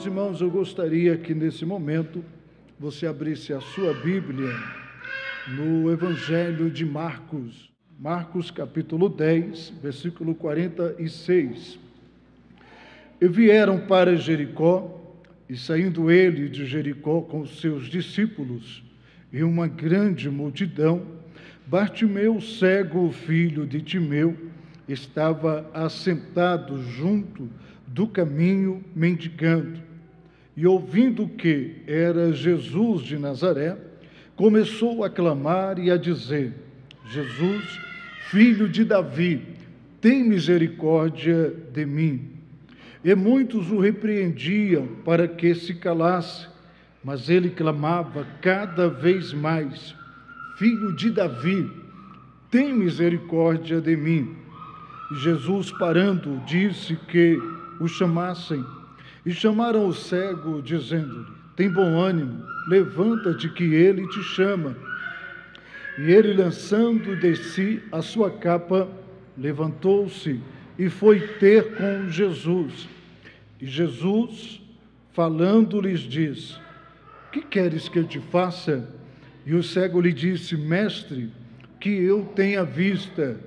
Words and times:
Meus 0.00 0.06
irmãos, 0.06 0.40
eu 0.40 0.50
gostaria 0.50 1.14
que 1.18 1.34
nesse 1.34 1.66
momento 1.66 2.24
você 2.78 3.06
abrisse 3.06 3.52
a 3.52 3.60
sua 3.60 3.92
Bíblia 3.92 4.48
no 5.46 5.92
Evangelho 5.92 6.70
de 6.70 6.86
Marcos, 6.86 7.70
Marcos 7.98 8.50
capítulo 8.50 9.10
10, 9.10 9.74
versículo 9.82 10.34
46. 10.34 11.78
E 13.20 13.28
vieram 13.28 13.80
para 13.80 14.16
Jericó, 14.16 15.18
e 15.46 15.54
saindo 15.54 16.10
ele 16.10 16.48
de 16.48 16.64
Jericó 16.64 17.20
com 17.20 17.44
seus 17.44 17.84
discípulos 17.84 18.82
e 19.30 19.42
uma 19.42 19.68
grande 19.68 20.30
multidão, 20.30 21.02
Bartimeu, 21.66 22.40
cego, 22.40 23.12
filho 23.12 23.66
de 23.66 23.82
Timeu, 23.82 24.34
estava 24.88 25.70
assentado 25.74 26.82
junto 26.84 27.50
do 27.86 28.08
caminho 28.08 28.82
mendigando. 28.96 29.89
E 30.56 30.66
ouvindo 30.66 31.28
que 31.28 31.76
era 31.86 32.32
Jesus 32.32 33.02
de 33.02 33.18
Nazaré, 33.18 33.76
começou 34.36 35.04
a 35.04 35.10
clamar 35.10 35.78
e 35.78 35.90
a 35.90 35.96
dizer: 35.96 36.52
Jesus, 37.10 37.80
filho 38.30 38.68
de 38.68 38.84
Davi, 38.84 39.42
tem 40.00 40.24
misericórdia 40.24 41.54
de 41.72 41.84
mim. 41.84 42.30
E 43.04 43.14
muitos 43.14 43.70
o 43.70 43.78
repreendiam 43.78 44.86
para 45.04 45.26
que 45.26 45.54
se 45.54 45.74
calasse, 45.74 46.46
mas 47.02 47.28
ele 47.28 47.50
clamava 47.50 48.26
cada 48.42 48.88
vez 48.88 49.32
mais: 49.32 49.94
Filho 50.58 50.94
de 50.94 51.10
Davi, 51.10 51.70
tem 52.50 52.74
misericórdia 52.74 53.80
de 53.80 53.96
mim. 53.96 54.36
E 55.12 55.16
Jesus, 55.16 55.70
parando, 55.72 56.42
disse 56.46 56.96
que 57.08 57.38
o 57.80 57.88
chamassem. 57.88 58.62
E 59.24 59.32
chamaram 59.32 59.86
o 59.86 59.94
cego, 59.94 60.62
dizendo-lhe: 60.62 61.26
Tem 61.56 61.70
bom 61.70 61.98
ânimo, 61.98 62.44
levanta-te, 62.68 63.48
que 63.48 63.74
ele 63.74 64.08
te 64.08 64.22
chama. 64.22 64.76
E 65.98 66.10
ele, 66.10 66.32
lançando 66.32 67.16
de 67.16 67.36
si 67.36 67.82
a 67.92 68.00
sua 68.00 68.30
capa, 68.30 68.88
levantou-se 69.36 70.40
e 70.78 70.88
foi 70.88 71.20
ter 71.38 71.74
com 71.74 72.08
Jesus. 72.08 72.88
E 73.60 73.66
Jesus, 73.66 74.62
falando-lhes, 75.12 76.00
diz: 76.00 76.58
Que 77.30 77.42
queres 77.42 77.88
que 77.88 77.98
eu 77.98 78.04
te 78.04 78.18
faça? 78.18 78.88
E 79.44 79.54
o 79.54 79.62
cego 79.62 80.00
lhe 80.00 80.12
disse: 80.12 80.56
Mestre, 80.56 81.30
que 81.78 81.90
eu 81.90 82.24
tenha 82.34 82.64
vista. 82.64 83.38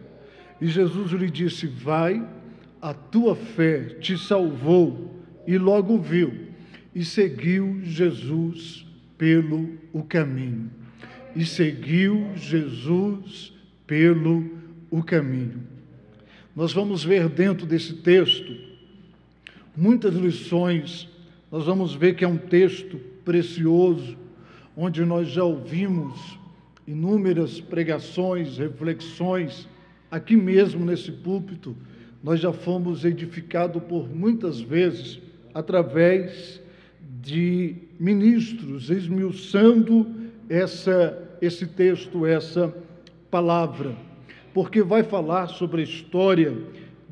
E 0.61 0.67
Jesus 0.67 1.11
lhe 1.11 1.29
disse: 1.29 1.65
Vai 1.65 2.23
a 2.81 2.93
tua 2.93 3.35
fé 3.35 3.95
te 4.01 4.17
salvou, 4.17 5.22
e 5.45 5.57
logo 5.57 5.97
viu, 5.97 6.33
e 6.93 7.03
seguiu 7.03 7.81
Jesus 7.83 8.85
pelo 9.17 9.69
o 9.91 10.03
caminho. 10.03 10.69
E 11.35 11.45
seguiu 11.45 12.31
Jesus 12.35 13.53
pelo 13.87 14.49
o 14.91 15.01
caminho. 15.01 15.63
Nós 16.55 16.71
vamos 16.71 17.03
ver 17.03 17.27
dentro 17.29 17.65
desse 17.65 17.93
texto 17.93 18.55
muitas 19.75 20.13
lições. 20.13 21.09
Nós 21.51 21.65
vamos 21.65 21.95
ver 21.95 22.15
que 22.15 22.23
é 22.23 22.27
um 22.27 22.37
texto 22.37 22.97
precioso, 23.25 24.15
onde 24.77 25.03
nós 25.03 25.29
já 25.29 25.43
ouvimos 25.43 26.37
inúmeras 26.85 27.59
pregações, 27.59 28.57
reflexões, 28.57 29.67
aqui 30.11 30.35
mesmo 30.35 30.85
nesse 30.85 31.11
púlpito 31.11 31.75
nós 32.23 32.39
já 32.39 32.53
fomos 32.53 33.03
edificados 33.03 33.83
por 33.83 34.07
muitas 34.07 34.61
vezes 34.61 35.19
através 35.53 36.61
de 37.21 37.75
ministros 37.99 38.89
esmiuçando 38.89 40.07
essa, 40.49 41.17
esse 41.41 41.67
texto, 41.67 42.25
essa 42.25 42.73
palavra, 43.31 43.95
porque 44.53 44.81
vai 44.81 45.03
falar 45.03 45.47
sobre 45.47 45.81
a 45.81 45.85
história 45.85 46.57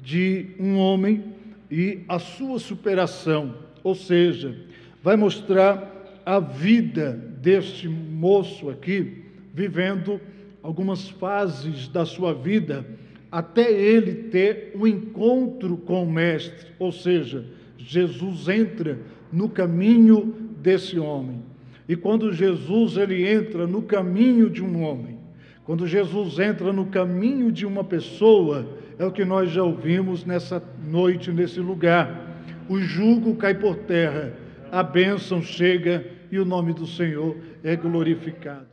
de 0.02 0.48
um 0.60 0.78
homem 0.78 1.24
e 1.70 2.00
a 2.08 2.20
sua 2.20 2.60
superação, 2.60 3.56
ou 3.84 3.96
seja, 3.96 4.56
vai 5.02 5.16
mostrar 5.16 6.22
a 6.26 6.40
vida 6.40 7.14
deste 7.42 7.88
moço 7.88 8.70
aqui, 8.70 9.24
vivendo 9.54 10.20
algumas 10.62 11.10
fases 11.10 11.88
da 11.88 12.06
sua 12.06 12.34
vida 12.34 12.86
até 13.32 13.72
ele 13.72 14.30
ter 14.30 14.74
um 14.76 14.86
encontro 14.86 15.78
com 15.78 16.04
o 16.04 16.12
Mestre, 16.12 16.68
ou 16.78 16.92
seja, 16.92 17.46
Jesus 17.86 18.48
entra 18.48 19.00
no 19.32 19.50
caminho 19.50 20.34
desse 20.62 21.00
homem. 21.00 21.44
E 21.88 21.96
quando 21.96 22.32
Jesus 22.32 22.98
ele 22.98 23.28
entra 23.28 23.68
no 23.68 23.82
caminho 23.82 24.50
de 24.50 24.64
um 24.64 24.84
homem, 24.84 25.20
quando 25.64 25.88
Jesus 25.88 26.40
entra 26.40 26.74
no 26.74 26.88
caminho 26.88 27.52
de 27.52 27.66
uma 27.66 27.84
pessoa, 27.84 28.68
é 28.98 29.06
o 29.06 29.12
que 29.12 29.26
nós 29.26 29.52
já 29.52 29.64
ouvimos 29.64 30.26
nessa 30.26 30.62
noite, 30.88 31.32
nesse 31.32 31.60
lugar. 31.60 32.44
O 32.70 32.80
jugo 32.80 33.36
cai 33.36 33.54
por 33.54 33.76
terra, 33.76 34.34
a 34.72 34.84
bênção 34.84 35.42
chega 35.42 36.06
e 36.32 36.40
o 36.40 36.46
nome 36.46 36.74
do 36.74 36.88
Senhor 36.88 37.38
é 37.64 37.76
glorificado. 37.76 38.68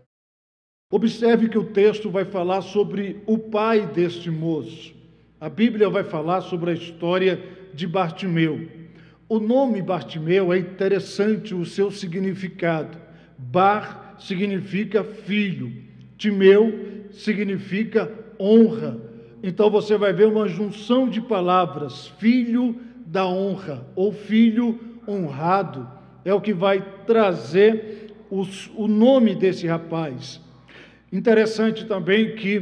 Observe 0.90 1.48
que 1.48 1.58
o 1.58 1.64
texto 1.64 2.08
vai 2.08 2.24
falar 2.24 2.62
sobre 2.62 3.22
o 3.26 3.36
pai 3.36 3.86
deste 3.86 4.30
moço. 4.30 4.94
A 5.40 5.48
Bíblia 5.48 5.90
vai 5.90 6.02
falar 6.02 6.40
sobre 6.40 6.70
a 6.70 6.74
história 6.74 7.42
de 7.74 7.86
Bartimeu. 7.86 8.68
O 9.28 9.38
nome 9.38 9.82
Bartimeu 9.82 10.54
é 10.54 10.58
interessante 10.58 11.54
o 11.54 11.66
seu 11.66 11.90
significado. 11.90 12.96
Bar 13.36 14.16
significa 14.18 15.04
filho, 15.04 15.70
Timeu 16.16 17.04
significa 17.10 18.10
honra. 18.40 18.98
Então 19.42 19.68
você 19.68 19.98
vai 19.98 20.14
ver 20.14 20.28
uma 20.28 20.48
junção 20.48 21.10
de 21.10 21.20
palavras, 21.20 22.06
filho 22.18 22.80
da 23.04 23.26
honra 23.26 23.86
ou 23.94 24.12
filho 24.12 24.80
honrado. 25.06 25.86
É 26.24 26.32
o 26.32 26.40
que 26.40 26.54
vai 26.54 26.82
trazer 27.06 28.14
os, 28.30 28.70
o 28.74 28.88
nome 28.88 29.34
desse 29.34 29.66
rapaz. 29.66 30.40
Interessante 31.12 31.84
também 31.84 32.34
que 32.34 32.60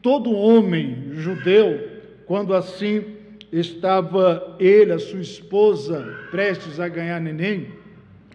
todo 0.00 0.32
homem 0.32 1.10
judeu, 1.12 1.86
quando 2.24 2.54
assim 2.54 3.17
estava 3.52 4.56
ele, 4.58 4.92
a 4.92 4.98
sua 4.98 5.20
esposa, 5.20 6.16
prestes 6.30 6.78
a 6.78 6.88
ganhar 6.88 7.20
neném, 7.20 7.68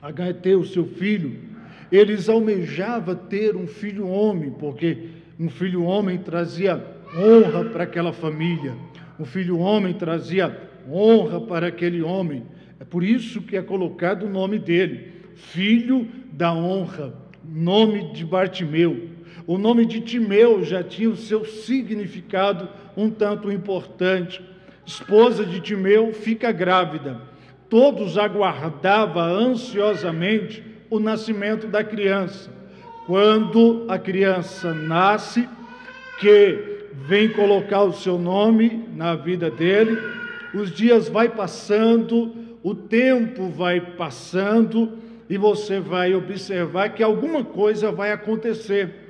a 0.02 0.12
ter 0.34 0.56
o 0.56 0.66
seu 0.66 0.86
filho, 0.86 1.36
eles 1.92 2.28
almejavam 2.28 3.16
ter 3.16 3.56
um 3.56 3.68
filho 3.68 4.08
homem, 4.08 4.52
porque 4.52 5.10
um 5.40 5.50
filho 5.50 5.84
homem 5.84 6.18
trazia 6.18 6.84
honra 7.16 7.66
para 7.66 7.84
aquela 7.84 8.12
família, 8.12 8.74
um 9.20 9.26
filho 9.26 9.60
homem 9.60 9.94
trazia 9.94 10.58
honra 10.90 11.40
para 11.40 11.68
aquele 11.68 12.02
homem. 12.02 12.44
É 12.80 12.84
por 12.84 13.04
isso 13.04 13.42
que 13.42 13.56
é 13.56 13.62
colocado 13.62 14.26
o 14.26 14.30
nome 14.30 14.60
dele, 14.60 15.12
filho 15.36 16.08
da 16.32 16.54
honra, 16.54 17.14
nome 17.44 18.12
de 18.12 18.26
Bartimeu. 18.26 19.10
O 19.46 19.58
nome 19.58 19.86
de 19.86 20.00
Timeu 20.00 20.64
já 20.64 20.82
tinha 20.82 21.10
o 21.10 21.18
seu 21.18 21.44
significado 21.46 22.70
um 22.96 23.10
tanto 23.10 23.52
importante. 23.52 24.42
Esposa 24.86 25.46
de 25.46 25.60
Timeu 25.60 26.14
fica 26.14 26.52
grávida. 26.52 27.22
Todos 27.70 28.18
aguardavam 28.18 29.24
ansiosamente 29.24 30.64
o 30.90 31.00
nascimento 31.00 31.68
da 31.68 31.84
criança. 31.84 32.52
Quando 33.08 33.86
a 33.90 33.98
criança 33.98 34.74
nasce, 34.74 35.48
que 36.20 36.88
vem 36.94 37.30
colocar 37.30 37.84
o 37.84 37.94
seu 37.94 38.18
nome 38.18 38.88
na 38.96 39.16
vida 39.16 39.50
dele, 39.50 39.98
os 40.54 40.72
dias 40.72 41.10
vai 41.10 41.30
passando, 41.30 42.32
o 42.62 42.76
tempo 42.76 43.50
vai 43.50 43.82
passando 43.82 44.98
e 45.30 45.38
você 45.38 45.80
vai 45.80 46.14
observar 46.14 46.90
que 46.90 47.02
alguma 47.02 47.44
coisa 47.44 47.92
vai 47.92 48.12
acontecer 48.12 49.03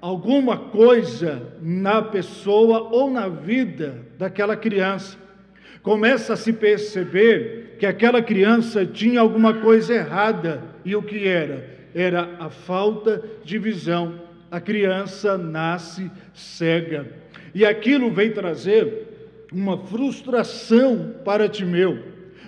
alguma 0.00 0.56
coisa 0.56 1.42
na 1.60 2.02
pessoa 2.02 2.88
ou 2.90 3.10
na 3.10 3.28
vida 3.28 4.06
daquela 4.18 4.56
criança. 4.56 5.16
Começa 5.82 6.34
a 6.34 6.36
se 6.36 6.52
perceber 6.52 7.76
que 7.78 7.86
aquela 7.86 8.22
criança 8.22 8.84
tinha 8.84 9.20
alguma 9.20 9.54
coisa 9.54 9.94
errada. 9.94 10.62
E 10.84 10.94
o 10.94 11.02
que 11.02 11.26
era? 11.26 11.78
Era 11.94 12.36
a 12.38 12.50
falta 12.50 13.22
de 13.44 13.58
visão. 13.58 14.20
A 14.50 14.60
criança 14.60 15.36
nasce 15.36 16.10
cega. 16.34 17.06
E 17.54 17.64
aquilo 17.64 18.10
vem 18.10 18.30
trazer 18.30 19.46
uma 19.52 19.78
frustração 19.78 21.14
para 21.24 21.48
Timeu, 21.48 21.98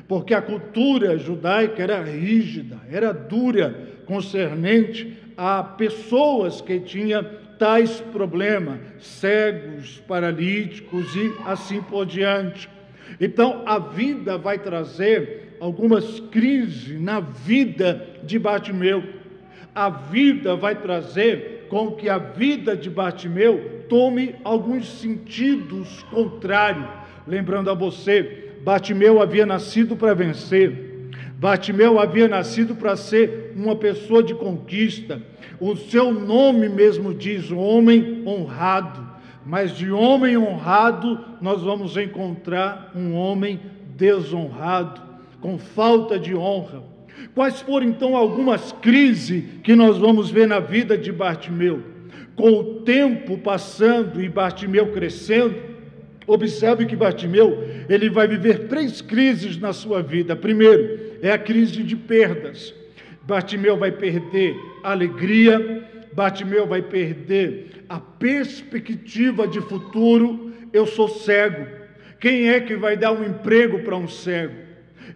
porque 0.07 0.35
a 0.35 0.43
cultura 0.43 1.17
judaica 1.17 1.83
era 1.83 2.03
rígida, 2.03 2.79
era 2.91 3.13
dura 3.13 3.75
concernente 4.05 5.17
a 5.37 5.63
pessoas 5.63 6.61
que 6.61 6.81
tinham 6.81 7.25
tais 7.61 8.01
problemas, 8.01 8.81
cegos, 9.01 10.03
paralíticos 10.09 11.15
e 11.15 11.31
assim 11.45 11.83
por 11.83 12.07
diante. 12.07 12.71
Então, 13.21 13.63
a 13.67 13.79
vida 13.79 14.39
vai 14.39 14.59
trazer 14.59 15.59
algumas 15.61 16.21
crises 16.31 16.99
na 16.99 17.21
vida 17.21 18.19
de 18.25 18.39
Bartimeu. 18.39 19.05
A 19.75 19.91
vida 19.91 20.57
vai 20.57 20.75
trazer 20.75 21.67
com 21.69 21.93
que 21.93 22.09
a 22.09 22.17
vida 22.17 22.75
de 22.75 22.89
Bartimeu 22.89 23.83
tome 23.91 24.37
alguns 24.43 24.89
sentidos 24.99 26.03
contrários. 26.05 26.89
Lembrando 27.27 27.71
a 27.71 27.75
você, 27.75 28.55
Bartimeu 28.63 29.21
havia 29.21 29.45
nascido 29.45 29.95
para 29.97 30.15
vencer. 30.15 30.90
Bartimeu 31.41 31.99
havia 31.99 32.29
nascido 32.29 32.75
para 32.75 32.95
ser 32.97 33.55
uma 33.57 33.75
pessoa 33.75 34.23
de 34.23 34.35
conquista. 34.35 35.23
O 35.59 35.75
seu 35.75 36.13
nome 36.13 36.69
mesmo 36.69 37.15
diz 37.15 37.51
homem 37.51 38.23
honrado. 38.27 39.09
Mas 39.47 39.75
de 39.75 39.91
homem 39.91 40.37
honrado 40.37 41.19
nós 41.41 41.63
vamos 41.63 41.97
encontrar 41.97 42.93
um 42.95 43.15
homem 43.15 43.59
desonrado, 43.97 45.01
com 45.41 45.57
falta 45.57 46.19
de 46.19 46.35
honra. 46.35 46.83
Quais 47.35 47.63
foram 47.63 47.87
então 47.87 48.15
algumas 48.15 48.73
crises 48.73 49.43
que 49.63 49.75
nós 49.75 49.97
vamos 49.97 50.31
ver 50.31 50.47
na 50.47 50.61
vida 50.61 50.99
de 50.99 51.11
Bartimeu? 51.11 51.83
Com 52.37 52.51
o 52.51 52.65
tempo 52.83 53.39
passando 53.39 54.23
e 54.23 54.29
Bartimeu 54.29 54.93
crescendo, 54.93 55.57
observe 56.27 56.85
que 56.85 56.95
Bartimeu, 56.95 57.65
ele 57.89 58.11
vai 58.11 58.29
viver 58.29 58.69
três 58.69 59.01
crises 59.01 59.57
na 59.57 59.73
sua 59.73 60.03
vida. 60.03 60.37
Primeiro, 60.37 61.10
é 61.23 61.31
a 61.31 61.39
crise 61.39 61.83
de 61.83 61.97
perdas. 61.97 62.75
Bartimeu 63.23 63.77
vai 63.77 63.93
perder 63.93 64.57
a 64.83 64.93
alegria, 64.93 65.89
Bartimeu 66.13 66.67
vai 66.67 66.83
perder 66.83 67.85
a 67.89 68.01
perspectiva 68.01 69.47
de 69.47 69.61
futuro. 69.61 70.53
Eu 70.73 70.87
sou 70.87 71.09
cego. 71.09 71.67
Quem 72.19 72.49
é 72.49 72.61
que 72.61 72.77
vai 72.77 72.97
dar 72.97 73.13
um 73.13 73.25
emprego 73.25 73.81
para 73.81 73.97
um 73.97 74.09
cego? 74.09 74.55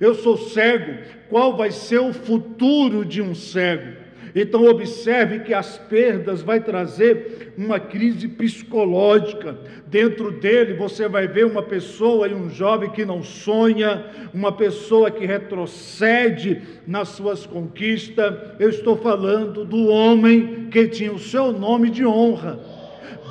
Eu 0.00 0.14
sou 0.14 0.36
cego, 0.36 1.02
qual 1.28 1.56
vai 1.56 1.70
ser 1.70 1.98
o 1.98 2.12
futuro 2.12 3.04
de 3.04 3.22
um 3.22 3.34
cego? 3.34 4.03
Então 4.34 4.66
observe 4.66 5.40
que 5.40 5.54
as 5.54 5.78
perdas 5.78 6.42
vai 6.42 6.60
trazer 6.60 7.52
uma 7.56 7.78
crise 7.78 8.26
psicológica. 8.26 9.56
Dentro 9.86 10.32
dele 10.32 10.74
você 10.74 11.08
vai 11.08 11.28
ver 11.28 11.46
uma 11.46 11.62
pessoa 11.62 12.26
e 12.26 12.34
um 12.34 12.50
jovem 12.50 12.90
que 12.90 13.04
não 13.04 13.22
sonha, 13.22 14.04
uma 14.32 14.50
pessoa 14.50 15.10
que 15.10 15.24
retrocede 15.24 16.62
nas 16.86 17.10
suas 17.10 17.46
conquistas. 17.46 18.34
Eu 18.58 18.70
estou 18.70 18.96
falando 18.96 19.64
do 19.64 19.86
homem 19.86 20.68
que 20.70 20.88
tinha 20.88 21.12
o 21.12 21.18
seu 21.18 21.52
nome 21.52 21.90
de 21.90 22.04
honra. 22.04 22.58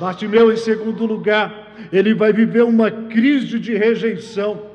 Bartimeu 0.00 0.50
em 0.50 0.56
segundo 0.56 1.04
lugar, 1.04 1.74
ele 1.92 2.14
vai 2.14 2.32
viver 2.32 2.64
uma 2.64 2.90
crise 2.90 3.58
de 3.58 3.74
rejeição 3.74 4.74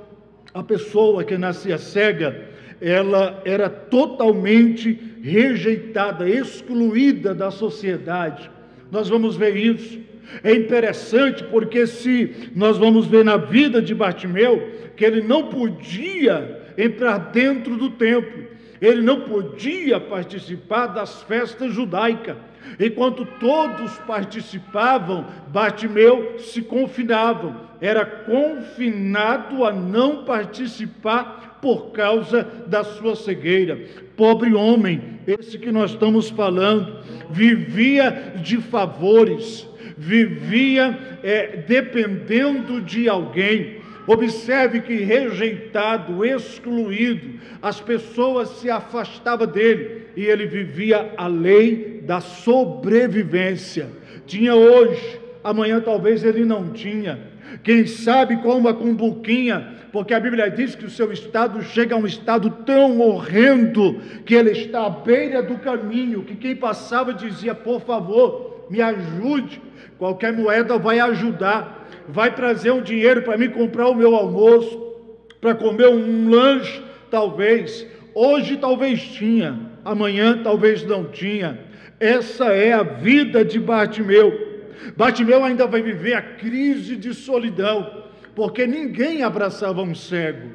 a 0.53 0.63
pessoa 0.63 1.23
que 1.23 1.37
nascia 1.37 1.77
cega, 1.77 2.49
ela 2.81 3.41
era 3.45 3.69
totalmente 3.69 5.08
rejeitada, 5.21 6.29
excluída 6.29 7.33
da 7.33 7.51
sociedade. 7.51 8.49
Nós 8.91 9.09
vamos 9.09 9.35
ver 9.35 9.55
isso. 9.55 9.99
É 10.43 10.53
interessante 10.53 11.43
porque 11.45 11.87
se 11.87 12.51
nós 12.55 12.77
vamos 12.77 13.07
ver 13.07 13.25
na 13.25 13.37
vida 13.37 13.81
de 13.81 13.95
Bartimeu 13.95 14.71
que 14.95 15.03
ele 15.03 15.21
não 15.21 15.47
podia 15.47 16.61
entrar 16.77 17.17
dentro 17.31 17.75
do 17.75 17.89
templo, 17.89 18.47
ele 18.81 19.01
não 19.01 19.21
podia 19.21 19.99
participar 19.99 20.87
das 20.87 21.21
festas 21.23 21.73
judaicas. 21.73 22.37
Enquanto 22.79 23.25
todos 23.39 23.97
participavam, 23.99 25.25
Bartimeu 25.47 26.35
se 26.37 26.61
confinava, 26.61 27.69
era 27.81 28.05
confinado 28.05 29.65
a 29.65 29.71
não 29.71 30.23
participar 30.23 31.48
por 31.61 31.91
causa 31.91 32.43
da 32.67 32.83
sua 32.83 33.15
cegueira. 33.15 33.79
Pobre 34.15 34.53
homem, 34.53 35.19
esse 35.27 35.57
que 35.57 35.71
nós 35.71 35.91
estamos 35.91 36.29
falando, 36.29 36.99
vivia 37.29 38.33
de 38.41 38.57
favores, 38.57 39.67
vivia 39.97 40.97
é, 41.23 41.63
dependendo 41.67 42.81
de 42.81 43.07
alguém. 43.07 43.79
Observe 44.07 44.81
que 44.81 44.95
rejeitado, 44.95 46.25
excluído, 46.25 47.39
as 47.61 47.79
pessoas 47.79 48.49
se 48.57 48.69
afastavam 48.69 49.45
dele 49.45 50.07
e 50.15 50.25
ele 50.25 50.47
vivia 50.47 51.13
a 51.15 51.27
lei 51.27 52.01
da 52.03 52.19
sobrevivência. 52.19 53.87
Tinha 54.25 54.55
hoje, 54.55 55.19
amanhã 55.43 55.79
talvez 55.79 56.23
ele 56.23 56.43
não 56.43 56.71
tinha. 56.71 57.19
Quem 57.63 57.85
sabe 57.85 58.37
com 58.37 58.57
uma 58.57 58.73
cumbuquinha, 58.73 59.75
porque 59.91 60.13
a 60.13 60.19
Bíblia 60.19 60.49
diz 60.49 60.75
que 60.75 60.85
o 60.85 60.89
seu 60.89 61.11
estado 61.11 61.61
chega 61.61 61.95
a 61.95 61.97
um 61.97 62.05
estado 62.05 62.49
tão 62.65 62.99
horrendo 62.99 63.99
que 64.25 64.35
ele 64.35 64.51
está 64.51 64.85
à 64.85 64.89
beira 64.89 65.41
do 65.41 65.57
caminho, 65.57 66.23
que 66.23 66.35
quem 66.35 66.55
passava 66.55 67.13
dizia: 67.13 67.55
Por 67.55 67.81
favor, 67.81 68.67
me 68.69 68.81
ajude. 68.81 69.61
Qualquer 69.97 70.31
moeda 70.31 70.77
vai 70.77 70.99
ajudar, 70.99 71.89
vai 72.07 72.33
trazer 72.33 72.71
um 72.71 72.81
dinheiro 72.81 73.21
para 73.21 73.37
mim 73.37 73.49
comprar 73.49 73.89
o 73.89 73.95
meu 73.95 74.15
almoço, 74.15 74.95
para 75.41 75.53
comer 75.53 75.89
um 75.89 76.29
lanche, 76.29 76.81
talvez. 77.11 77.85
Hoje 78.13 78.57
talvez 78.57 79.01
tinha, 79.01 79.59
amanhã 79.83 80.39
talvez 80.41 80.83
não 80.85 81.05
tinha. 81.05 81.59
Essa 81.99 82.45
é 82.45 82.71
a 82.71 82.83
vida 82.83 83.43
de 83.43 83.59
Bartimeu. 83.59 84.48
Bartimeu 84.95 85.43
ainda 85.43 85.67
vai 85.67 85.81
viver 85.81 86.13
a 86.13 86.21
crise 86.21 86.95
de 86.95 87.13
solidão, 87.13 88.03
porque 88.35 88.65
ninguém 88.65 89.23
abraçava 89.23 89.81
um 89.81 89.93
cego, 89.93 90.49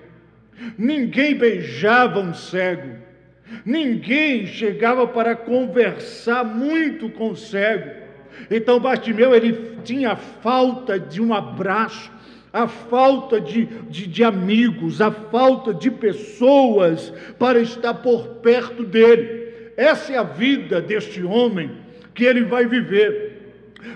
ninguém 0.79 1.35
beijava 1.35 2.21
um 2.21 2.33
cego, 2.33 2.97
ninguém 3.65 4.47
chegava 4.47 5.07
para 5.07 5.37
conversar 5.37 6.45
muito 6.45 7.11
com 7.11 7.31
o 7.31 7.37
cego. 7.37 7.91
Então 8.51 8.81
Bartimeu 8.81 9.35
ele 9.35 9.79
tinha 9.85 10.17
falta 10.17 10.99
de 10.99 11.21
um 11.21 11.33
abraço, 11.33 12.11
a 12.53 12.69
falta 12.69 13.41
de, 13.41 13.67
de, 13.91 14.07
de, 14.07 14.23
amigos, 14.23 15.01
a 15.01 15.11
falta 15.11 15.75
de 15.75 15.91
pessoas 15.91 17.13
para 17.39 17.61
estar 17.61 17.95
por 17.95 18.27
perto 18.37 18.85
dele. 18.85 19.73
Essa 19.77 20.13
é 20.13 20.17
a 20.17 20.23
vida 20.23 20.81
deste 20.81 21.23
homem 21.25 21.71
que 22.15 22.25
ele 22.25 22.45
vai 22.45 22.65
viver. 22.65 23.34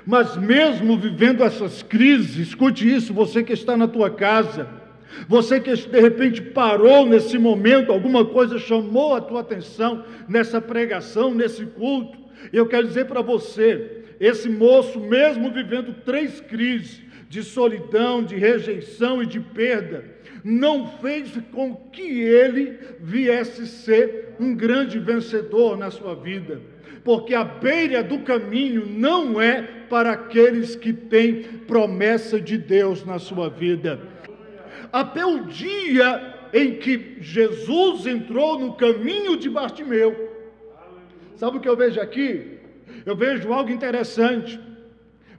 Mas 0.06 0.36
mesmo 0.36 0.96
vivendo 0.98 1.42
essas 1.42 1.82
crises, 1.82 2.36
escute 2.36 2.92
isso, 2.92 3.12
você 3.12 3.42
que 3.42 3.52
está 3.52 3.76
na 3.76 3.88
tua 3.88 4.10
casa, 4.10 4.68
você 5.26 5.60
que 5.60 5.74
de 5.74 6.00
repente 6.00 6.40
parou 6.42 7.06
nesse 7.06 7.38
momento, 7.38 7.92
alguma 7.92 8.24
coisa 8.24 8.58
chamou 8.58 9.14
a 9.14 9.20
tua 9.20 9.40
atenção 9.40 10.04
nessa 10.28 10.60
pregação, 10.60 11.34
nesse 11.34 11.64
culto, 11.66 12.18
eu 12.52 12.66
quero 12.66 12.86
dizer 12.86 13.06
para 13.06 13.20
você, 13.20 14.04
esse 14.20 14.48
moço, 14.48 15.00
mesmo 15.00 15.50
vivendo 15.50 15.94
três 16.04 16.40
crises 16.40 17.02
de 17.28 17.42
solidão, 17.42 18.22
de 18.22 18.36
rejeição 18.36 19.22
e 19.22 19.26
de 19.26 19.40
perda, 19.40 20.04
não 20.44 20.86
fez 20.98 21.32
com 21.52 21.74
que 21.74 22.20
ele 22.20 22.78
viesse 23.00 23.66
ser 23.66 24.34
um 24.40 24.54
grande 24.54 24.98
vencedor 24.98 25.76
na 25.76 25.90
sua 25.90 26.14
vida 26.14 26.60
porque 27.08 27.34
a 27.34 27.42
beira 27.42 28.02
do 28.02 28.18
caminho 28.18 28.84
não 28.84 29.40
é 29.40 29.62
para 29.62 30.12
aqueles 30.12 30.76
que 30.76 30.92
têm 30.92 31.42
promessa 31.66 32.38
de 32.38 32.58
Deus 32.58 33.02
na 33.02 33.18
sua 33.18 33.48
vida. 33.48 33.98
Até 34.92 35.24
o 35.24 35.46
dia 35.46 36.34
em 36.52 36.74
que 36.74 37.16
Jesus 37.18 38.06
entrou 38.06 38.58
no 38.58 38.74
caminho 38.74 39.38
de 39.38 39.48
Bartimeu. 39.48 40.34
Sabe 41.34 41.56
o 41.56 41.60
que 41.62 41.68
eu 41.70 41.78
vejo 41.78 41.98
aqui? 41.98 42.58
Eu 43.06 43.16
vejo 43.16 43.54
algo 43.54 43.70
interessante. 43.70 44.60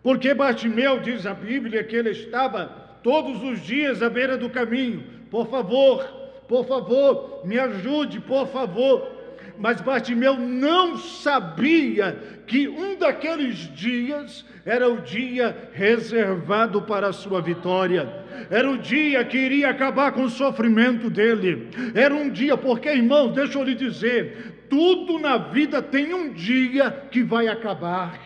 Porque 0.02 0.34
Bartimeu, 0.34 1.00
diz 1.00 1.28
a 1.28 1.36
Bíblia, 1.36 1.84
que 1.84 1.96
ele 1.96 2.10
estava 2.10 2.66
todos 3.04 3.44
os 3.44 3.60
dias 3.60 4.02
à 4.02 4.10
beira 4.10 4.36
do 4.36 4.50
caminho. 4.50 5.04
Por 5.30 5.46
favor, 5.46 6.04
por 6.48 6.66
favor, 6.66 7.46
me 7.46 7.60
ajude, 7.60 8.20
por 8.20 8.48
favor. 8.48 9.19
Mas 9.60 9.82
Bartimeu 9.82 10.40
não 10.40 10.98
sabia 10.98 12.18
que 12.48 12.70
um 12.70 12.98
daqueles 12.98 13.58
dias 13.76 14.46
era 14.66 14.90
o 14.90 15.02
dia 15.02 15.70
reservado 15.74 16.82
para 16.82 17.08
a 17.08 17.14
sua 17.14 17.42
vitória. 17.42 18.10
Era 18.50 18.70
o 18.72 18.78
dia 18.78 19.24
que 19.26 19.38
iria 19.38 19.70
acabar 19.70 20.14
com 20.14 20.24
o 20.24 20.30
sofrimento 20.30 21.10
dele. 21.10 21.68
Era 21.94 22.16
um 22.16 22.30
dia, 22.30 22.56
porque 22.56 22.90
irmãos, 22.90 23.34
deixa 23.34 23.60
eu 23.60 23.64
lhe 23.64 23.76
dizer, 23.76 24.66
tudo 24.70 25.20
na 25.20 25.38
vida 25.38 25.82
tem 25.82 26.14
um 26.14 26.32
dia 26.32 26.90
que 27.12 27.22
vai 27.22 27.50
acabar. 27.50 28.18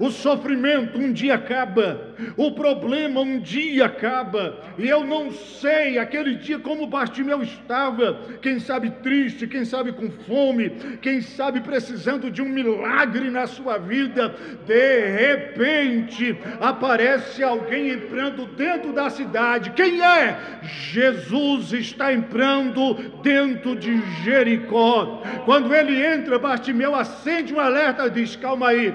O 0.00 0.10
sofrimento 0.10 0.98
um 0.98 1.12
dia 1.12 1.34
acaba, 1.34 2.14
o 2.36 2.52
problema 2.52 3.20
um 3.20 3.38
dia 3.38 3.86
acaba, 3.86 4.58
e 4.76 4.88
eu 4.88 5.04
não 5.04 5.30
sei 5.30 5.98
aquele 5.98 6.34
dia 6.34 6.58
como 6.58 6.86
Bartimeu 6.86 7.42
estava, 7.42 8.20
quem 8.42 8.58
sabe 8.58 8.90
triste, 9.02 9.46
quem 9.46 9.64
sabe 9.64 9.92
com 9.92 10.10
fome, 10.10 10.70
quem 11.00 11.20
sabe 11.20 11.60
precisando 11.60 12.30
de 12.30 12.42
um 12.42 12.48
milagre 12.48 13.30
na 13.30 13.46
sua 13.46 13.78
vida. 13.78 14.34
De 14.66 15.06
repente 15.10 16.36
aparece 16.60 17.42
alguém 17.42 17.90
entrando 17.90 18.46
dentro 18.46 18.92
da 18.92 19.10
cidade. 19.10 19.70
Quem 19.70 20.02
é? 20.02 20.36
Jesus 20.62 21.72
está 21.72 22.12
entrando 22.12 22.94
dentro 23.22 23.76
de 23.76 24.00
Jericó. 24.22 25.22
Quando 25.44 25.74
ele 25.74 26.04
entra, 26.04 26.38
Bartimeu 26.38 26.94
acende 26.94 27.54
um 27.54 27.60
alerta 27.60 28.06
e 28.06 28.10
diz: 28.10 28.36
Calma 28.36 28.68
aí, 28.68 28.94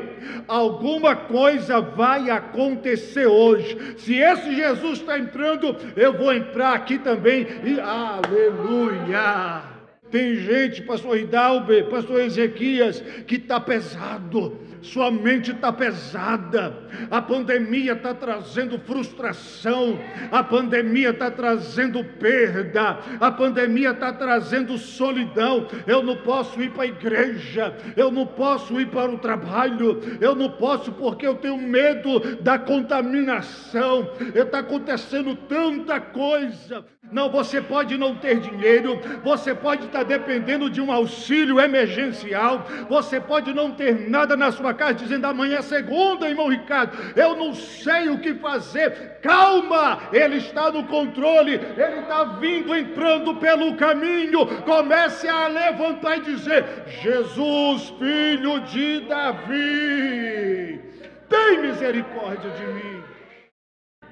alguma 0.73 1.15
coisa 1.15 1.79
vai 1.79 2.29
acontecer 2.29 3.27
hoje. 3.27 3.77
Se 3.97 4.15
esse 4.15 4.55
Jesus 4.55 4.99
está 4.99 5.17
entrando, 5.17 5.75
eu 5.95 6.13
vou 6.13 6.33
entrar 6.33 6.73
aqui 6.73 6.97
também. 6.97 7.45
E 7.63 7.79
aleluia! 7.79 9.63
Tem 10.09 10.35
gente, 10.35 10.81
pastor 10.83 11.17
Hidalbe, 11.17 11.83
pastor 11.83 12.21
Ezequias, 12.21 13.01
que 13.25 13.35
está 13.35 13.59
pesado 13.59 14.59
sua 14.83 15.09
mente 15.09 15.51
está 15.51 15.71
pesada, 15.71 16.75
a 17.09 17.21
pandemia 17.21 17.93
está 17.93 18.13
trazendo 18.13 18.77
frustração, 18.77 19.97
a 20.31 20.43
pandemia 20.43 21.11
está 21.11 21.31
trazendo 21.31 22.03
perda, 22.03 22.99
a 23.19 23.31
pandemia 23.31 23.91
está 23.91 24.11
trazendo 24.11 24.77
solidão. 24.77 25.67
Eu 25.87 26.03
não 26.03 26.17
posso 26.17 26.61
ir 26.61 26.71
para 26.71 26.83
a 26.83 26.87
igreja, 26.87 27.75
eu 27.95 28.11
não 28.11 28.27
posso 28.27 28.79
ir 28.79 28.87
para 28.87 29.09
o 29.09 29.17
trabalho, 29.17 29.99
eu 30.19 30.35
não 30.35 30.49
posso 30.49 30.91
porque 30.91 31.25
eu 31.25 31.35
tenho 31.35 31.57
medo 31.57 32.19
da 32.41 32.59
contaminação. 32.59 34.11
Está 34.35 34.59
acontecendo 34.59 35.35
tanta 35.35 35.99
coisa. 35.99 36.85
Não, 37.11 37.29
você 37.29 37.61
pode 37.61 37.95
não 37.95 38.15
ter 38.15 38.39
dinheiro, 38.39 38.99
você 39.23 39.53
pode 39.53 39.85
estar 39.85 40.03
dependendo 40.03 40.67
de 40.67 40.81
um 40.81 40.91
auxílio 40.91 41.59
emergencial, 41.59 42.65
você 42.89 43.19
pode 43.19 43.53
não 43.53 43.71
ter 43.71 44.09
nada 44.09 44.35
na 44.35 44.51
sua 44.51 44.72
casa, 44.73 44.93
dizendo 44.93 45.25
amanhã 45.25 45.57
é 45.57 45.61
segunda, 45.61 46.29
irmão 46.29 46.49
Ricardo, 46.49 46.97
eu 47.15 47.35
não 47.35 47.53
sei 47.53 48.09
o 48.09 48.19
que 48.19 48.33
fazer. 48.35 49.19
Calma, 49.21 50.09
Ele 50.11 50.37
está 50.37 50.71
no 50.71 50.85
controle, 50.87 51.53
Ele 51.53 51.99
está 52.01 52.23
vindo, 52.23 52.75
entrando 52.75 53.35
pelo 53.35 53.75
caminho. 53.75 54.45
Comece 54.63 55.27
a 55.27 55.47
levantar 55.47 56.17
e 56.17 56.21
dizer: 56.21 56.65
Jesus, 57.01 57.89
filho 57.99 58.59
de 58.61 59.01
Davi, 59.01 60.81
tem 61.29 61.61
misericórdia 61.61 62.49
de 62.51 62.67
mim. 62.67 63.03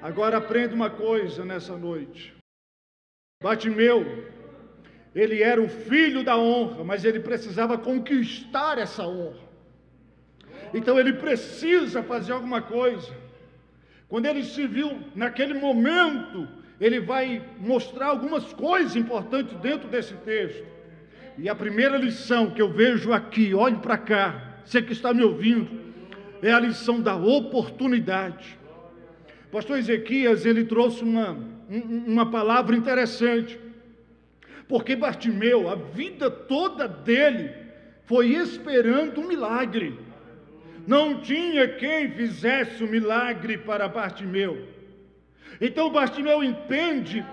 Agora 0.00 0.38
aprenda 0.38 0.74
uma 0.74 0.90
coisa 0.90 1.44
nessa 1.44 1.76
noite. 1.76 2.34
Batimeu, 3.40 4.04
ele 5.14 5.42
era 5.42 5.60
o 5.60 5.68
filho 5.68 6.24
da 6.24 6.36
honra, 6.36 6.82
mas 6.82 7.04
ele 7.04 7.20
precisava 7.20 7.76
conquistar 7.76 8.78
essa 8.78 9.06
honra. 9.06 9.51
Então 10.74 10.98
ele 10.98 11.14
precisa 11.14 12.02
fazer 12.02 12.32
alguma 12.32 12.62
coisa. 12.62 13.12
Quando 14.08 14.26
ele 14.26 14.44
se 14.44 14.66
viu 14.66 14.98
naquele 15.14 15.54
momento, 15.54 16.48
ele 16.80 17.00
vai 17.00 17.42
mostrar 17.58 18.06
algumas 18.06 18.52
coisas 18.52 18.96
importantes 18.96 19.56
dentro 19.60 19.88
desse 19.88 20.14
texto. 20.14 20.64
E 21.38 21.48
a 21.48 21.54
primeira 21.54 21.96
lição 21.96 22.50
que 22.50 22.60
eu 22.60 22.70
vejo 22.70 23.12
aqui, 23.12 23.54
olhe 23.54 23.76
para 23.78 23.96
cá, 23.96 24.58
você 24.64 24.82
que 24.82 24.92
está 24.92 25.14
me 25.14 25.22
ouvindo, 25.22 25.80
é 26.42 26.52
a 26.52 26.60
lição 26.60 27.00
da 27.00 27.14
oportunidade. 27.14 28.58
Pastor 29.50 29.78
Ezequias, 29.78 30.44
ele 30.44 30.64
trouxe 30.64 31.02
uma, 31.02 31.38
uma 31.68 32.30
palavra 32.30 32.74
interessante, 32.74 33.58
porque 34.68 34.96
Bartimeu, 34.96 35.68
a 35.68 35.74
vida 35.74 36.30
toda 36.30 36.88
dele, 36.88 37.50
foi 38.04 38.28
esperando 38.34 39.20
um 39.20 39.28
milagre. 39.28 39.98
Não 40.86 41.20
tinha 41.20 41.68
quem 41.68 42.10
fizesse 42.10 42.82
o 42.82 42.88
milagre 42.88 43.58
para 43.58 43.88
Bartimeu. 43.88 44.66
Então 45.60 45.90
Bartimeu 45.90 46.42
entende 46.42 47.24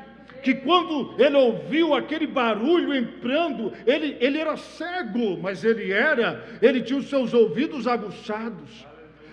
que 0.44 0.54
quando 0.54 1.16
ele 1.18 1.36
ouviu 1.36 1.94
aquele 1.94 2.28
barulho 2.28 2.94
entrando, 2.94 3.74
ele, 3.86 4.18
ele 4.20 4.38
era 4.38 4.56
cego, 4.56 5.38
mas 5.42 5.64
ele 5.64 5.92
era, 5.92 6.46
ele 6.62 6.82
tinha 6.82 7.00
os 7.00 7.10
seus 7.10 7.34
ouvidos 7.34 7.88
aguçados. 7.88 8.88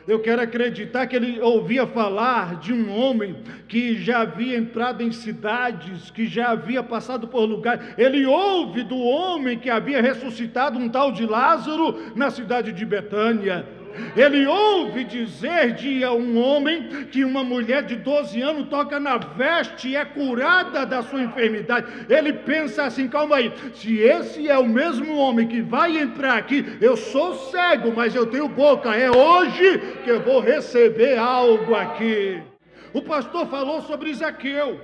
Eu 0.06 0.20
quero 0.20 0.40
acreditar 0.40 1.06
que 1.08 1.16
ele 1.16 1.40
ouvia 1.40 1.84
falar 1.84 2.60
de 2.60 2.72
um 2.72 2.96
homem 2.96 3.36
que 3.66 3.96
já 3.96 4.20
havia 4.20 4.56
entrado 4.56 5.02
em 5.02 5.10
cidades, 5.10 6.12
que 6.12 6.26
já 6.26 6.50
havia 6.50 6.80
passado 6.80 7.26
por 7.26 7.40
lugares. 7.40 7.84
Ele 7.98 8.24
ouve 8.24 8.84
do 8.84 8.96
homem 8.96 9.58
que 9.58 9.68
havia 9.68 10.00
ressuscitado 10.00 10.78
um 10.78 10.88
tal 10.88 11.10
de 11.10 11.26
Lázaro 11.26 12.12
na 12.14 12.30
cidade 12.30 12.72
de 12.72 12.86
Betânia. 12.86 13.66
Ele 14.16 14.46
ouve 14.46 15.04
dizer 15.04 15.72
de 15.74 16.04
um 16.06 16.38
homem 16.38 16.88
que 17.10 17.24
uma 17.24 17.42
mulher 17.42 17.82
de 17.82 17.96
12 17.96 18.40
anos 18.40 18.68
toca 18.68 18.98
na 19.00 19.16
veste 19.16 19.88
e 19.88 19.96
é 19.96 20.04
curada 20.04 20.84
da 20.84 21.02
sua 21.02 21.22
enfermidade. 21.22 21.86
Ele 22.08 22.32
pensa 22.32 22.84
assim: 22.84 23.08
calma 23.08 23.36
aí, 23.36 23.52
se 23.74 23.98
esse 23.98 24.48
é 24.48 24.58
o 24.58 24.68
mesmo 24.68 25.16
homem 25.16 25.46
que 25.46 25.60
vai 25.60 25.96
entrar 25.96 26.36
aqui, 26.36 26.64
eu 26.80 26.96
sou 26.96 27.34
cego, 27.34 27.92
mas 27.94 28.14
eu 28.14 28.26
tenho 28.26 28.48
boca, 28.48 28.94
é 28.94 29.10
hoje 29.10 29.78
que 30.04 30.10
eu 30.10 30.20
vou 30.20 30.40
receber 30.40 31.18
algo 31.18 31.74
aqui. 31.74 32.42
O 32.92 33.02
pastor 33.02 33.46
falou 33.46 33.82
sobre 33.82 34.12
Zaqueu. 34.14 34.80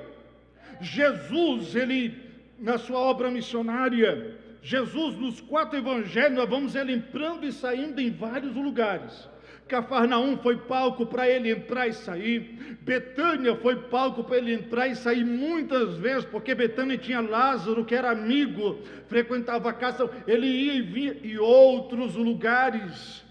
Jesus, 0.81 1.75
ele, 1.75 2.15
na 2.59 2.77
sua 2.77 2.99
obra 2.99 3.31
missionária, 3.31 4.37
Jesus, 4.63 5.17
nos 5.17 5.41
quatro 5.41 5.77
evangelhos, 5.77 6.39
nós 6.39 6.49
vamos 6.49 6.77
ele 6.77 6.93
entrando 6.93 7.45
e 7.45 7.53
saindo 7.53 8.01
em 8.01 8.11
vários 8.11 8.55
lugares. 8.55 9.29
Cafarnaum 9.67 10.37
foi 10.37 10.57
palco 10.57 11.07
para 11.07 11.29
ele 11.29 11.51
entrar 11.51 11.89
e 11.89 11.93
sair. 11.93 12.77
Betânia 12.83 13.57
foi 13.57 13.75
palco 13.75 14.23
para 14.23 14.37
ele 14.37 14.53
entrar 14.53 14.87
e 14.87 14.95
sair 14.95 15.25
muitas 15.25 15.97
vezes, 15.97 16.25
porque 16.25 16.55
Betânia 16.55 16.97
tinha 16.97 17.21
Lázaro, 17.21 17.85
que 17.85 17.95
era 17.95 18.11
amigo, 18.11 18.79
frequentava 19.09 19.71
a 19.71 19.73
casa, 19.73 20.09
ele 20.27 20.47
ia 20.47 20.75
e 20.75 20.83
vinha, 20.83 21.17
e 21.23 21.39
outros 21.39 22.15
lugares. 22.15 23.25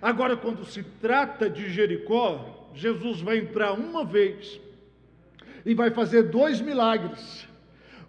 Agora, 0.00 0.36
quando 0.36 0.64
se 0.64 0.82
trata 1.00 1.48
de 1.48 1.70
Jericó, 1.70 2.70
Jesus 2.74 3.20
vai 3.22 3.38
entrar 3.38 3.72
uma 3.72 4.04
vez 4.04 4.60
e 5.64 5.74
vai 5.74 5.90
fazer 5.90 6.24
dois 6.24 6.60
milagres. 6.60 7.48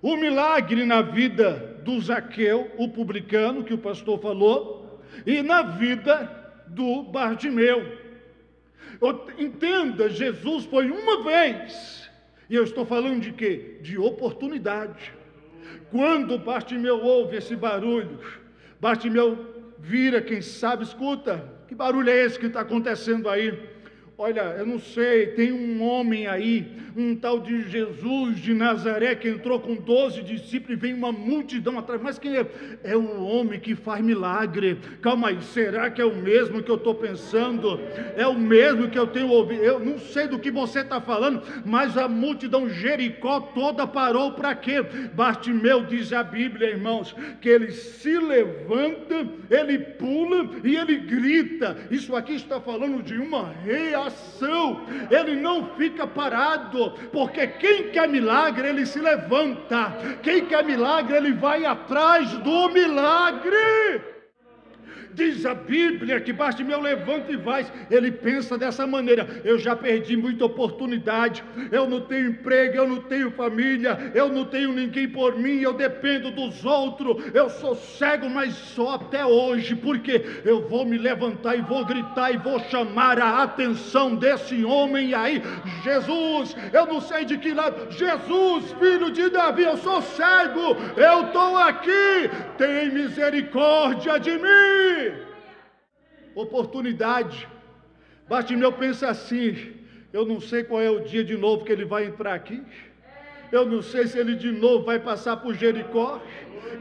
O 0.01 0.17
milagre 0.17 0.85
na 0.85 1.01
vida 1.01 1.70
do 1.83 1.99
Zaqueu, 1.99 2.71
o 2.77 2.89
publicano, 2.89 3.63
que 3.63 3.73
o 3.73 3.77
pastor 3.77 4.19
falou, 4.19 5.01
e 5.25 5.41
na 5.41 5.61
vida 5.61 6.29
do 6.67 7.03
Bartimeu. 7.03 7.99
Entenda, 9.37 10.09
Jesus 10.09 10.65
foi 10.65 10.89
uma 10.89 11.23
vez, 11.23 12.09
e 12.49 12.55
eu 12.55 12.63
estou 12.63 12.85
falando 12.85 13.21
de 13.21 13.31
quê? 13.31 13.79
De 13.81 13.97
oportunidade. 13.97 15.13
Quando 15.89 16.37
Bartimeu 16.37 17.01
ouve 17.01 17.37
esse 17.37 17.55
barulho, 17.55 18.19
Bartimeu 18.79 19.73
vira, 19.77 20.21
quem 20.21 20.41
sabe, 20.41 20.83
escuta, 20.83 21.43
que 21.67 21.75
barulho 21.75 22.09
é 22.09 22.25
esse 22.25 22.37
que 22.37 22.45
está 22.45 22.61
acontecendo 22.61 23.29
aí? 23.29 23.70
Olha, 24.23 24.55
eu 24.59 24.67
não 24.67 24.77
sei, 24.77 25.25
tem 25.29 25.51
um 25.51 25.81
homem 25.81 26.27
aí, 26.27 26.71
um 26.95 27.15
tal 27.15 27.39
de 27.39 27.67
Jesus 27.67 28.37
de 28.37 28.53
Nazaré, 28.53 29.15
que 29.15 29.27
entrou 29.27 29.59
com 29.59 29.73
12 29.73 30.21
discípulos 30.21 30.77
e 30.77 30.79
vem 30.79 30.93
uma 30.93 31.11
multidão 31.11 31.79
atrás. 31.79 31.99
Mas 31.99 32.19
quem 32.19 32.37
é? 32.37 32.45
É 32.83 32.95
o 32.95 33.23
homem 33.23 33.59
que 33.59 33.73
faz 33.73 34.05
milagre. 34.05 34.77
Calma 35.01 35.29
aí, 35.29 35.41
será 35.41 35.89
que 35.89 35.99
é 35.99 36.05
o 36.05 36.15
mesmo 36.15 36.61
que 36.61 36.69
eu 36.69 36.75
estou 36.75 36.93
pensando? 36.93 37.79
É 38.15 38.27
o 38.27 38.37
mesmo 38.37 38.91
que 38.91 38.99
eu 38.99 39.07
tenho 39.07 39.27
ouvido? 39.27 39.63
Eu 39.63 39.79
não 39.79 39.97
sei 39.97 40.27
do 40.27 40.37
que 40.37 40.51
você 40.51 40.81
está 40.81 41.01
falando, 41.01 41.41
mas 41.65 41.97
a 41.97 42.07
multidão 42.07 42.69
Jericó 42.69 43.39
toda 43.39 43.87
parou 43.87 44.33
para 44.33 44.53
quê? 44.53 44.83
Bartimeu 45.15 45.83
diz 45.83 46.13
a 46.13 46.21
Bíblia, 46.21 46.69
irmãos, 46.69 47.15
que 47.41 47.49
ele 47.49 47.71
se 47.71 48.19
levanta, 48.19 49.27
ele 49.49 49.79
pula 49.79 50.47
e 50.63 50.75
ele 50.75 50.97
grita. 50.97 51.75
Isso 51.89 52.15
aqui 52.15 52.35
está 52.35 52.61
falando 52.61 53.01
de 53.01 53.17
uma 53.17 53.51
reação 53.51 54.10
ele 55.09 55.35
não 55.35 55.75
fica 55.75 56.07
parado, 56.07 56.91
porque 57.11 57.45
quem 57.47 57.89
quer 57.91 58.07
milagre, 58.07 58.67
ele 58.67 58.85
se 58.85 58.99
levanta, 58.99 59.93
quem 60.23 60.45
quer 60.45 60.63
milagre, 60.63 61.17
ele 61.17 61.33
vai 61.33 61.65
atrás 61.65 62.31
do 62.39 62.69
milagre. 62.69 64.20
Diz 65.13 65.45
a 65.45 65.53
Bíblia 65.53 66.21
que 66.21 66.31
Bartimeu 66.31 66.79
levanta 66.79 67.31
e 67.31 67.35
vai. 67.35 67.65
Ele 67.89 68.11
pensa 68.11 68.57
dessa 68.57 68.87
maneira: 68.87 69.41
eu 69.43 69.57
já 69.59 69.75
perdi 69.75 70.15
muita 70.15 70.45
oportunidade, 70.45 71.43
eu 71.71 71.87
não 71.87 72.01
tenho 72.01 72.29
emprego, 72.29 72.77
eu 72.77 72.87
não 72.87 73.01
tenho 73.01 73.31
família, 73.31 74.11
eu 74.13 74.29
não 74.29 74.45
tenho 74.45 74.71
ninguém 74.71 75.07
por 75.07 75.37
mim, 75.37 75.59
eu 75.59 75.73
dependo 75.73 76.31
dos 76.31 76.63
outros, 76.63 77.23
eu 77.33 77.49
sou 77.49 77.75
cego, 77.75 78.29
mas 78.29 78.53
só 78.53 78.95
até 78.95 79.25
hoje, 79.25 79.75
porque 79.75 80.23
eu 80.45 80.67
vou 80.67 80.85
me 80.85 80.97
levantar 80.97 81.55
e 81.55 81.61
vou 81.61 81.85
gritar 81.85 82.31
e 82.31 82.37
vou 82.37 82.59
chamar 82.59 83.19
a 83.19 83.43
atenção 83.43 84.15
desse 84.15 84.63
homem 84.63 85.13
aí. 85.13 85.41
Jesus, 85.83 86.55
eu 86.71 86.85
não 86.85 87.01
sei 87.01 87.25
de 87.25 87.37
que 87.37 87.53
lado, 87.53 87.91
Jesus, 87.91 88.71
filho 88.79 89.11
de 89.11 89.29
Davi, 89.29 89.63
eu 89.63 89.77
sou 89.77 90.01
cego, 90.01 90.77
eu 90.95 91.25
estou 91.25 91.57
aqui, 91.57 92.29
tem 92.57 92.91
misericórdia 92.91 94.19
de 94.19 94.31
mim. 94.31 95.00
Oportunidade. 96.35 97.47
Bartimeu 98.27 98.71
pensa 98.71 99.09
assim: 99.09 99.73
eu 100.13 100.25
não 100.25 100.41
sei 100.41 100.63
qual 100.63 100.81
é 100.81 100.89
o 100.89 101.01
dia 101.01 101.23
de 101.23 101.37
novo 101.37 101.63
que 101.63 101.71
ele 101.71 101.85
vai 101.85 102.05
entrar 102.05 102.33
aqui. 102.33 102.61
Eu 103.51 103.65
não 103.65 103.81
sei 103.81 104.07
se 104.07 104.17
ele 104.17 104.35
de 104.35 104.51
novo 104.51 104.85
vai 104.85 104.99
passar 104.99 105.37
por 105.37 105.53
Jericó. 105.53 106.21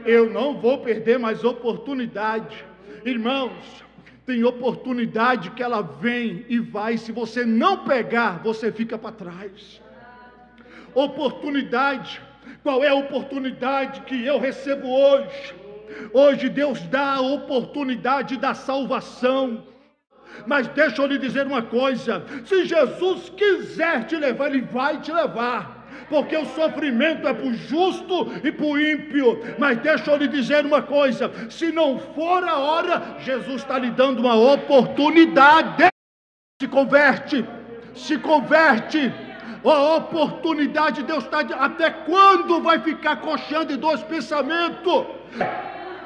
Eu 0.05 0.29
não 0.29 0.59
vou 0.59 0.79
perder 0.79 1.19
mais 1.19 1.43
oportunidade. 1.43 2.65
Irmãos, 3.05 3.83
tem 4.25 4.43
oportunidade 4.43 5.51
que 5.51 5.63
ela 5.63 5.81
vem 5.81 6.45
e 6.47 6.59
vai. 6.59 6.97
Se 6.97 7.11
você 7.11 7.45
não 7.45 7.85
pegar, 7.85 8.41
você 8.43 8.71
fica 8.71 8.97
para 8.97 9.11
trás. 9.11 9.81
Oportunidade. 10.93 12.21
Qual 12.63 12.83
é 12.83 12.89
a 12.89 12.95
oportunidade 12.95 14.01
que 14.01 14.25
eu 14.25 14.39
recebo 14.39 14.87
hoje? 14.87 15.55
Hoje 16.13 16.49
Deus 16.49 16.81
dá 16.87 17.15
a 17.15 17.21
oportunidade 17.21 18.37
da 18.37 18.53
salvação. 18.53 19.65
Mas 20.45 20.67
deixa 20.69 21.01
eu 21.01 21.07
lhe 21.07 21.17
dizer 21.17 21.45
uma 21.45 21.61
coisa: 21.61 22.23
se 22.45 22.65
Jesus 22.65 23.29
quiser 23.29 24.05
te 24.05 24.15
levar, 24.15 24.47
Ele 24.47 24.61
vai 24.61 24.99
te 24.99 25.11
levar 25.11 25.81
porque 26.11 26.35
o 26.35 26.45
sofrimento 26.45 27.25
é 27.25 27.33
para 27.33 27.47
o 27.47 27.53
justo 27.53 28.29
e 28.43 28.51
para 28.51 28.65
o 28.65 28.77
ímpio. 28.77 29.39
Mas 29.57 29.77
deixa 29.79 30.11
eu 30.11 30.17
lhe 30.17 30.27
dizer 30.27 30.65
uma 30.65 30.81
coisa: 30.81 31.31
se 31.49 31.71
não 31.71 31.97
for 31.97 32.43
a 32.43 32.57
hora, 32.57 33.15
Jesus 33.19 33.61
está 33.61 33.79
lhe 33.79 33.89
dando 33.91 34.19
uma 34.19 34.35
oportunidade. 34.35 35.87
Se 36.61 36.67
converte, 36.67 37.45
se 37.95 38.17
converte. 38.17 39.11
A 39.63 39.95
oportunidade, 39.95 41.03
Deus 41.03 41.23
está. 41.23 41.39
Até 41.39 41.91
quando 41.91 42.61
vai 42.61 42.79
ficar 42.79 43.17
coxando 43.17 43.71
em 43.71 43.77
dois 43.77 44.01
pensamentos? 44.03 45.05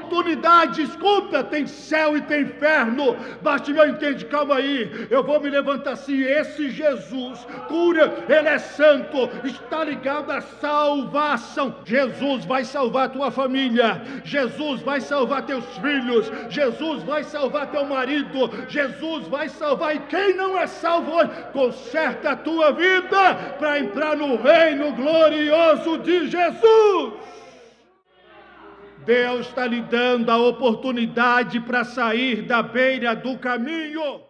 Oportunidade, 0.06 0.84
escuta, 0.84 1.44
tem 1.44 1.66
céu 1.66 2.16
e 2.16 2.22
tem 2.22 2.44
inferno. 2.44 3.16
Bartimeu 3.42 3.88
entende, 3.88 4.26
calma 4.26 4.56
aí, 4.56 5.08
eu 5.10 5.24
vou 5.24 5.40
me 5.40 5.50
levantar 5.50 5.92
assim. 5.92 6.22
Esse 6.22 6.70
Jesus 6.70 7.46
cura, 7.68 8.26
ele 8.30 8.48
é 8.48 8.58
santo, 8.58 9.30
está 9.44 9.84
ligado 9.84 10.32
à 10.32 10.42
salvação. 10.42 11.76
Jesus 11.84 12.46
vai 12.46 12.64
salvar 12.64 13.10
tua 13.10 13.32
família, 13.32 14.02
Jesus 14.24 14.82
vai 14.82 15.02
salvar 15.02 15.46
teus 15.46 15.66
filhos, 15.78 16.32
Jesus 16.50 17.04
vai 17.04 17.24
salvar 17.24 17.68
teu 17.68 17.86
marido, 17.86 18.50
Jesus 18.68 19.28
vai 19.28 19.50
salvar. 19.50 19.96
E 19.96 20.00
quem 20.00 20.36
não 20.36 20.58
é 20.58 20.68
salvo 20.68 21.16
conserta 21.52 22.32
a 22.32 22.36
tua 22.36 22.72
vida 22.72 23.36
para 23.58 23.80
entrar 23.80 24.16
no 24.16 24.36
reino 24.38 24.92
glorioso 24.94 25.98
de 26.00 26.28
Jesus. 26.28 27.14
Deus 29.06 29.48
está 29.48 29.68
lhe 29.68 29.82
dando 29.82 30.32
a 30.32 30.38
oportunidade 30.38 31.60
para 31.60 31.84
sair 31.84 32.42
da 32.42 32.64
beira 32.64 33.16
do 33.16 33.38
caminho. 33.38 34.22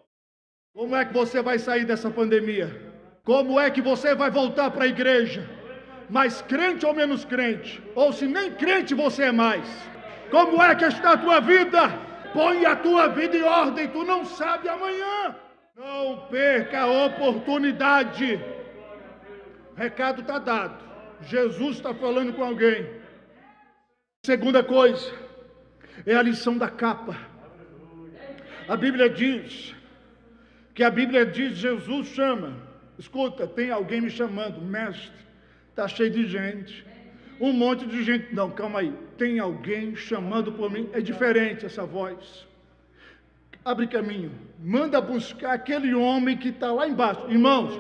Como 0.73 0.95
é 0.95 1.05
que 1.05 1.13
você 1.13 1.41
vai 1.41 1.57
sair 1.57 1.85
dessa 1.85 2.09
pandemia? 2.09 2.93
Como 3.23 3.59
é 3.59 3.71
que 3.71 3.81
você 3.81 4.13
vai 4.13 4.29
voltar 4.29 4.69
para 4.71 4.83
a 4.83 4.87
igreja? 4.87 5.49
Mais 6.09 6.41
crente 6.41 6.85
ou 6.85 6.93
menos 6.93 7.23
crente? 7.23 7.81
Ou 7.95 8.11
se 8.11 8.27
nem 8.27 8.51
crente 8.51 8.93
você 8.93 9.23
é 9.23 9.31
mais? 9.31 9.65
Como 10.29 10.61
é 10.61 10.75
que 10.75 10.85
está 10.85 11.13
a 11.13 11.17
tua 11.17 11.39
vida? 11.39 11.87
Põe 12.33 12.65
a 12.65 12.75
tua 12.75 13.07
vida 13.07 13.37
em 13.37 13.43
ordem, 13.43 13.87
tu 13.87 14.03
não 14.03 14.25
sabe 14.25 14.67
amanhã. 14.67 15.35
Não 15.77 16.27
perca 16.29 16.81
a 16.81 17.05
oportunidade. 17.05 18.39
O 19.71 19.75
recado 19.75 20.21
está 20.21 20.37
dado. 20.37 20.83
Jesus 21.21 21.77
está 21.77 21.93
falando 21.93 22.33
com 22.33 22.43
alguém. 22.43 22.85
Segunda 24.25 24.63
coisa, 24.63 25.13
é 26.03 26.15
a 26.15 26.21
lição 26.23 26.57
da 26.57 26.67
capa. 26.67 27.15
A 28.67 28.75
Bíblia 28.75 29.07
diz, 29.07 29.75
que 30.73 30.83
a 30.83 30.89
Bíblia 30.89 31.23
diz, 31.23 31.55
Jesus 31.55 32.07
chama, 32.07 32.57
escuta, 32.97 33.45
tem 33.45 33.69
alguém 33.69 34.01
me 34.01 34.09
chamando, 34.09 34.59
mestre, 34.59 35.13
está 35.69 35.87
cheio 35.87 36.09
de 36.09 36.25
gente, 36.25 36.83
um 37.39 37.53
monte 37.53 37.85
de 37.85 38.03
gente, 38.03 38.33
não, 38.33 38.49
calma 38.49 38.79
aí, 38.79 38.91
tem 39.15 39.37
alguém 39.37 39.95
chamando 39.95 40.51
por 40.51 40.71
mim, 40.71 40.89
é 40.91 41.01
diferente 41.01 41.63
essa 41.63 41.85
voz, 41.85 42.47
abre 43.63 43.85
caminho, 43.85 44.31
manda 44.59 44.99
buscar 44.99 45.53
aquele 45.53 45.93
homem 45.93 46.35
que 46.35 46.49
está 46.49 46.71
lá 46.71 46.87
embaixo, 46.87 47.29
irmãos, 47.29 47.79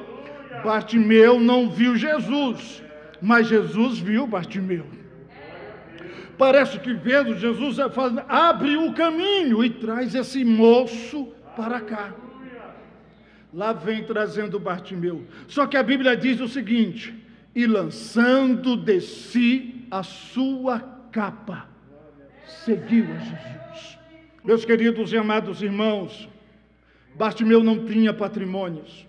Bartimeu 0.63 1.39
não 1.39 1.71
viu 1.71 1.97
Jesus, 1.97 2.83
mas 3.19 3.47
Jesus 3.47 3.97
viu 3.97 4.27
Bartimeu. 4.27 5.04
Parece 6.37 6.79
que 6.79 6.93
vendo 6.93 7.37
Jesus 7.37 7.77
fala, 7.93 8.25
abre 8.27 8.75
o 8.77 8.93
caminho 8.93 9.63
e 9.63 9.69
traz 9.69 10.13
esse 10.13 10.43
moço 10.43 11.29
para 11.55 11.79
cá. 11.79 12.13
Lá 13.53 13.71
vem 13.71 14.03
trazendo 14.03 14.59
Bartimeu. 14.59 15.25
Só 15.47 15.65
que 15.65 15.77
a 15.77 15.83
Bíblia 15.83 16.15
diz 16.17 16.41
o 16.41 16.47
seguinte: 16.47 17.15
e 17.55 17.65
lançando 17.65 18.75
de 18.75 18.99
si 18.99 19.87
a 19.89 20.03
sua 20.03 20.79
capa, 21.09 21.69
seguiu 22.45 23.05
a 23.13 23.17
Jesus. 23.17 23.97
Meus 24.43 24.65
queridos 24.65 25.13
e 25.13 25.17
amados 25.17 25.61
irmãos, 25.61 26.27
Bartimeu 27.15 27.63
não 27.63 27.85
tinha 27.85 28.13
patrimônios. 28.13 29.07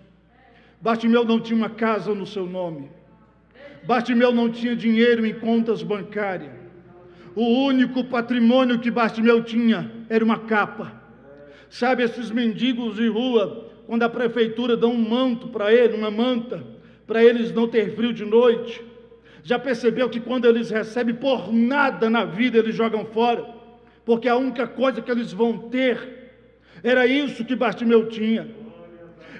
Bartimeu 0.79 1.25
não 1.25 1.41
tinha 1.41 1.57
uma 1.57 1.69
casa 1.69 2.15
no 2.15 2.25
seu 2.25 2.45
nome. 2.45 2.89
Bartimeu 3.83 4.31
não 4.31 4.49
tinha 4.49 4.75
dinheiro 4.75 5.25
em 5.25 5.33
contas 5.33 5.83
bancárias. 5.83 6.56
O 7.37 7.65
único 7.67 8.03
patrimônio 8.03 8.79
que 8.79 8.89
Bartimeu 8.89 9.43
tinha 9.43 9.91
era 10.09 10.25
uma 10.25 10.39
capa. 10.39 10.91
Sabe 11.69 12.01
esses 12.01 12.31
mendigos 12.31 12.95
de 12.95 13.07
rua, 13.07 13.69
quando 13.85 14.01
a 14.01 14.09
prefeitura 14.09 14.75
dá 14.75 14.87
um 14.87 14.97
manto 14.97 15.47
para 15.49 15.71
ele, 15.71 15.95
uma 15.95 16.09
manta, 16.09 16.63
para 17.05 17.23
eles 17.23 17.51
não 17.53 17.67
ter 17.67 17.95
frio 17.95 18.11
de 18.11 18.25
noite? 18.25 18.83
Já 19.43 19.59
percebeu 19.59 20.09
que 20.09 20.19
quando 20.19 20.45
eles 20.45 20.71
recebem 20.71 21.13
por 21.13 21.53
nada 21.53 22.09
na 22.09 22.25
vida, 22.25 22.57
eles 22.57 22.73
jogam 22.73 23.05
fora? 23.05 23.45
Porque 24.03 24.27
a 24.27 24.35
única 24.35 24.65
coisa 24.65 24.99
que 24.99 25.11
eles 25.11 25.31
vão 25.31 25.59
ter 25.69 26.31
era 26.81 27.05
isso 27.05 27.45
que 27.45 27.55
Bartimeu 27.55 28.09
tinha. 28.09 28.49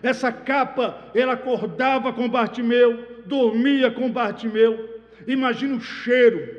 Essa 0.03 0.31
capa, 0.31 1.09
ele 1.15 1.31
acordava 1.31 2.13
com 2.13 2.29
Bartimeu, 2.29 3.23
dormia 3.25 3.89
com 3.89 4.07
Bartimeu. 4.11 5.01
Imagina 5.25 5.77
o 5.77 5.81
cheiro, 5.81 6.56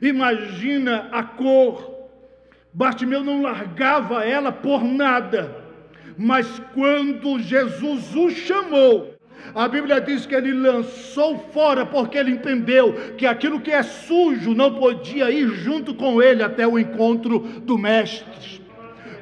Imagina 0.00 1.08
a 1.12 1.22
cor. 1.22 2.08
Bartimeu 2.72 3.24
não 3.24 3.42
largava 3.42 4.24
ela 4.24 4.52
por 4.52 4.84
nada. 4.84 5.56
Mas 6.16 6.60
quando 6.74 7.40
Jesus 7.40 8.14
o 8.14 8.30
chamou, 8.30 9.14
a 9.54 9.66
Bíblia 9.66 10.00
diz 10.00 10.26
que 10.26 10.34
ele 10.34 10.52
lançou 10.52 11.38
fora, 11.52 11.84
porque 11.84 12.16
ele 12.16 12.32
entendeu 12.32 12.92
que 13.16 13.26
aquilo 13.26 13.60
que 13.60 13.70
é 13.70 13.82
sujo 13.82 14.54
não 14.54 14.74
podia 14.74 15.30
ir 15.30 15.48
junto 15.48 15.94
com 15.94 16.22
ele 16.22 16.42
até 16.42 16.66
o 16.66 16.78
encontro 16.78 17.40
do 17.40 17.76
Mestre. 17.78 18.60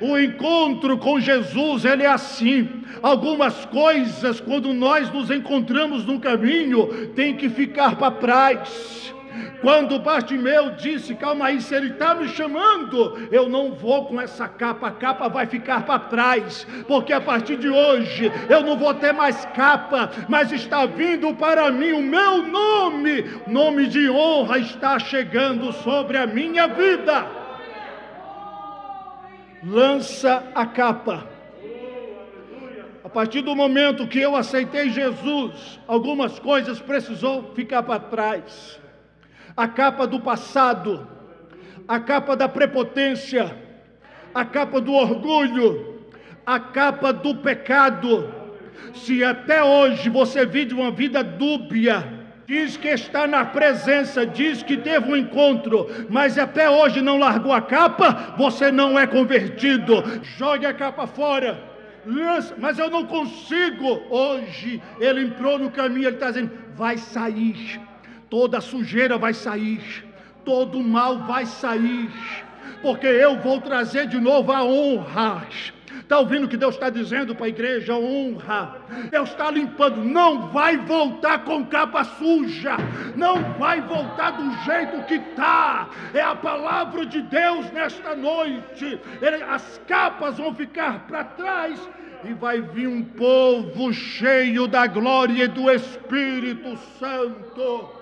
O 0.00 0.18
encontro 0.18 0.98
com 0.98 1.18
Jesus, 1.18 1.84
ele 1.84 2.02
é 2.02 2.08
assim. 2.08 2.68
Algumas 3.02 3.64
coisas, 3.66 4.40
quando 4.40 4.72
nós 4.72 5.10
nos 5.12 5.30
encontramos 5.30 6.04
no 6.04 6.20
caminho, 6.20 7.08
tem 7.14 7.36
que 7.36 7.48
ficar 7.48 7.96
para 7.96 8.12
trás 8.12 9.14
quando 9.60 9.98
Bartimeu 9.98 10.70
disse: 10.70 11.14
Calma 11.14 11.46
aí, 11.46 11.60
se 11.60 11.74
ele 11.74 11.88
está 11.90 12.14
me 12.14 12.28
chamando, 12.28 13.28
eu 13.30 13.48
não 13.48 13.72
vou 13.72 14.06
com 14.06 14.20
essa 14.20 14.46
capa, 14.46 14.88
a 14.88 14.92
capa 14.92 15.28
vai 15.28 15.46
ficar 15.46 15.84
para 15.84 15.98
trás, 15.98 16.66
porque 16.86 17.12
a 17.12 17.20
partir 17.20 17.56
de 17.56 17.68
hoje 17.68 18.30
eu 18.48 18.62
não 18.62 18.76
vou 18.76 18.94
ter 18.94 19.12
mais 19.12 19.44
capa, 19.46 20.10
mas 20.28 20.52
está 20.52 20.86
vindo 20.86 21.34
para 21.34 21.70
mim 21.70 21.92
o 21.92 22.02
meu 22.02 22.42
nome, 22.42 23.24
nome 23.46 23.86
de 23.86 24.08
honra 24.08 24.58
está 24.58 24.98
chegando 24.98 25.72
sobre 25.72 26.18
a 26.18 26.26
minha 26.26 26.68
vida. 26.68 27.26
Lança 29.64 30.44
a 30.54 30.66
capa. 30.66 31.26
A 33.02 33.08
partir 33.08 33.40
do 33.40 33.56
momento 33.56 34.06
que 34.06 34.20
eu 34.20 34.36
aceitei 34.36 34.90
Jesus, 34.90 35.80
algumas 35.88 36.38
coisas 36.38 36.78
precisou 36.78 37.52
ficar 37.54 37.82
para 37.82 37.98
trás 37.98 38.78
a 39.58 39.66
capa 39.66 40.06
do 40.06 40.20
passado, 40.20 41.04
a 41.88 41.98
capa 41.98 42.36
da 42.36 42.48
prepotência, 42.48 43.56
a 44.32 44.44
capa 44.44 44.80
do 44.80 44.92
orgulho, 44.92 46.04
a 46.46 46.60
capa 46.60 47.12
do 47.12 47.34
pecado. 47.34 48.32
Se 48.94 49.24
até 49.24 49.60
hoje 49.60 50.08
você 50.08 50.46
vive 50.46 50.74
uma 50.74 50.92
vida 50.92 51.24
dúbia, 51.24 52.06
diz 52.46 52.76
que 52.76 52.86
está 52.86 53.26
na 53.26 53.44
presença, 53.46 54.24
diz 54.24 54.62
que 54.62 54.76
teve 54.76 55.10
um 55.10 55.16
encontro, 55.16 55.88
mas 56.08 56.38
até 56.38 56.70
hoje 56.70 57.02
não 57.02 57.18
largou 57.18 57.52
a 57.52 57.60
capa, 57.60 58.36
você 58.38 58.70
não 58.70 58.96
é 58.96 59.08
convertido. 59.08 60.04
Jogue 60.22 60.66
a 60.66 60.72
capa 60.72 61.04
fora. 61.08 61.60
Mas 62.58 62.78
eu 62.78 62.88
não 62.88 63.04
consigo. 63.04 64.02
Hoje 64.08 64.80
ele 65.00 65.22
entrou 65.22 65.58
no 65.58 65.68
caminho, 65.68 66.06
ele 66.06 66.14
está 66.14 66.28
dizendo: 66.28 66.52
vai 66.76 66.96
sair, 66.96 67.87
toda 68.28 68.60
sujeira 68.60 69.18
vai 69.18 69.34
sair, 69.34 70.04
todo 70.44 70.80
mal 70.80 71.18
vai 71.26 71.46
sair, 71.46 72.10
porque 72.82 73.06
eu 73.06 73.38
vou 73.40 73.60
trazer 73.60 74.06
de 74.06 74.20
novo 74.20 74.52
a 74.52 74.64
honra 74.64 75.46
Está 76.08 76.20
ouvindo 76.20 76.44
o 76.44 76.48
que 76.48 76.56
Deus 76.56 76.74
está 76.74 76.88
dizendo 76.88 77.34
para 77.34 77.44
a 77.44 77.50
igreja? 77.50 77.94
Honra. 77.94 78.78
Deus 79.10 79.28
está 79.28 79.50
limpando. 79.50 80.02
Não 80.02 80.48
vai 80.48 80.78
voltar 80.78 81.44
com 81.44 81.66
capa 81.66 82.02
suja. 82.02 82.78
Não 83.14 83.42
vai 83.58 83.82
voltar 83.82 84.30
do 84.30 84.50
jeito 84.64 85.02
que 85.04 85.16
está. 85.16 85.90
É 86.14 86.22
a 86.22 86.34
palavra 86.34 87.04
de 87.04 87.20
Deus 87.20 87.70
nesta 87.72 88.16
noite. 88.16 88.98
as 89.50 89.82
capas 89.86 90.38
vão 90.38 90.54
ficar 90.54 91.06
para 91.06 91.24
trás. 91.24 91.78
E 92.24 92.32
vai 92.32 92.62
vir 92.62 92.88
um 92.88 93.04
povo 93.04 93.92
cheio 93.92 94.66
da 94.66 94.86
glória 94.86 95.44
e 95.44 95.48
do 95.48 95.70
Espírito 95.70 96.74
Santo. 96.98 97.97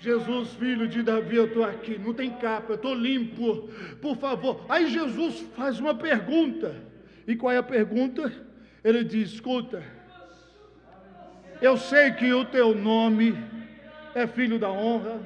Jesus, 0.00 0.54
filho 0.54 0.88
de 0.88 1.02
Davi, 1.02 1.36
eu 1.36 1.46
estou 1.46 1.64
aqui, 1.64 1.98
não 1.98 2.12
tem 2.12 2.30
capa, 2.30 2.72
eu 2.72 2.76
estou 2.76 2.94
limpo, 2.94 3.68
por 4.00 4.16
favor. 4.16 4.64
Aí 4.68 4.88
Jesus 4.88 5.44
faz 5.56 5.78
uma 5.78 5.94
pergunta. 5.94 6.74
E 7.26 7.36
qual 7.36 7.52
é 7.52 7.58
a 7.58 7.62
pergunta? 7.62 8.32
Ele 8.82 9.04
diz: 9.04 9.32
escuta, 9.32 9.82
eu 11.60 11.76
sei 11.76 12.10
que 12.10 12.32
o 12.32 12.44
teu 12.44 12.74
nome 12.74 13.36
é 14.14 14.26
filho 14.26 14.58
da 14.58 14.70
honra. 14.70 15.20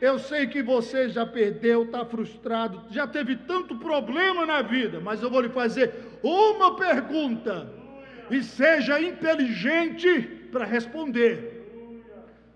Eu 0.00 0.18
sei 0.18 0.46
que 0.46 0.62
você 0.62 1.08
já 1.08 1.24
perdeu, 1.24 1.84
está 1.84 2.04
frustrado, 2.04 2.82
já 2.90 3.06
teve 3.06 3.36
tanto 3.36 3.76
problema 3.76 4.44
na 4.44 4.60
vida, 4.60 5.00
mas 5.00 5.22
eu 5.22 5.30
vou 5.30 5.40
lhe 5.40 5.48
fazer 5.48 5.94
uma 6.22 6.76
pergunta 6.76 7.72
e 8.30 8.42
seja 8.42 9.00
inteligente 9.00 10.22
para 10.50 10.64
responder. 10.64 11.53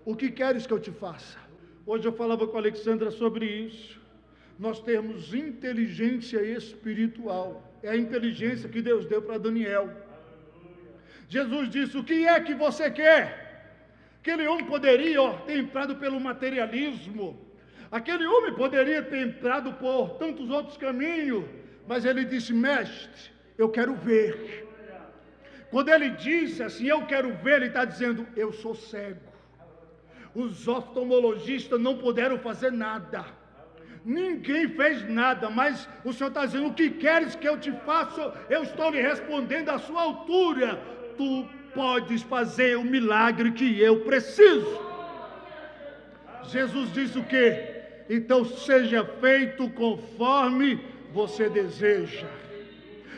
O 0.05 0.15
que 0.15 0.31
queres 0.31 0.65
que 0.65 0.73
eu 0.73 0.79
te 0.79 0.91
faça? 0.91 1.37
Hoje 1.85 2.07
eu 2.07 2.13
falava 2.13 2.47
com 2.47 2.57
a 2.57 2.59
Alexandra 2.59 3.11
sobre 3.11 3.45
isso. 3.45 3.99
Nós 4.57 4.81
temos 4.81 5.33
inteligência 5.33 6.41
espiritual 6.41 7.69
é 7.81 7.89
a 7.89 7.97
inteligência 7.97 8.69
que 8.69 8.81
Deus 8.81 9.05
deu 9.05 9.21
para 9.21 9.37
Daniel. 9.37 9.89
Jesus 11.27 11.69
disse: 11.69 11.97
O 11.97 12.03
que 12.03 12.27
é 12.27 12.39
que 12.39 12.53
você 12.53 12.89
quer? 12.91 13.47
Aquele 14.21 14.47
homem 14.47 14.65
poderia 14.65 15.21
ó, 15.21 15.33
ter 15.39 15.57
entrado 15.57 15.95
pelo 15.95 16.19
materialismo, 16.19 17.39
aquele 17.89 18.25
homem 18.25 18.53
poderia 18.53 19.01
ter 19.01 19.27
entrado 19.27 19.73
por 19.73 20.17
tantos 20.17 20.49
outros 20.49 20.77
caminhos, 20.77 21.45
mas 21.87 22.03
ele 22.05 22.25
disse: 22.25 22.53
Mestre, 22.53 23.31
eu 23.57 23.69
quero 23.69 23.95
ver. 23.95 24.67
Quando 25.71 25.89
ele 25.89 26.09
disse 26.09 26.63
assim, 26.63 26.87
eu 26.87 27.05
quero 27.05 27.31
ver, 27.37 27.57
ele 27.57 27.67
está 27.67 27.85
dizendo: 27.85 28.27
Eu 28.35 28.51
sou 28.51 28.75
cego. 28.75 29.28
Os 30.39 30.69
oftalmologistas 30.69 31.77
não 31.81 31.97
puderam 31.97 32.39
fazer 32.39 32.71
nada. 32.71 33.25
Ninguém 34.05 34.69
fez 34.69 35.07
nada, 35.09 35.49
mas 35.49 35.85
o 36.05 36.13
Senhor 36.13 36.29
está 36.29 36.45
dizendo: 36.45 36.67
o 36.67 36.73
que 36.73 36.89
queres 36.91 37.35
que 37.35 37.45
eu 37.45 37.59
te 37.59 37.73
faça? 37.85 38.33
Eu 38.49 38.63
estou 38.63 38.89
lhe 38.89 39.01
respondendo 39.01 39.67
à 39.67 39.77
sua 39.77 40.01
altura. 40.01 40.79
Tu 41.17 41.45
podes 41.73 42.21
fazer 42.21 42.77
o 42.77 42.85
milagre 42.85 43.51
que 43.51 43.81
eu 43.81 43.99
preciso. 44.05 44.79
Jesus 46.43 46.93
disse 46.93 47.19
o 47.19 47.25
quê? 47.25 47.75
Então 48.09 48.45
seja 48.45 49.03
feito 49.19 49.69
conforme 49.71 50.79
você 51.11 51.49
deseja. 51.49 52.27